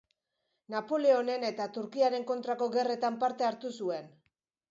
[0.75, 4.09] Napoleonen eta Turkiaren kontrako gerretan parte hartu zuen.